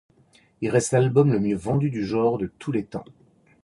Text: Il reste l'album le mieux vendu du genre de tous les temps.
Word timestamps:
Il 0.61 0.69
reste 0.71 0.93
l'album 0.93 1.31
le 1.31 1.39
mieux 1.39 1.55
vendu 1.55 1.91
du 1.91 2.03
genre 2.03 2.39
de 2.39 2.47
tous 2.57 2.71
les 2.71 2.85
temps. 2.85 3.05